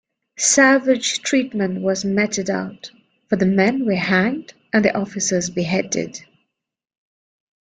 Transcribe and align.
Savage 0.39 1.21
treatment 1.21 1.81
was 1.83 2.03
meted 2.03 2.49
out, 2.49 2.89
for 3.29 3.35
the 3.35 3.45
men 3.45 3.85
were 3.85 3.93
hanged 3.93 4.51
and 4.73 4.83
their 4.83 4.97
officers 4.97 5.51
beheaded. 5.51 6.17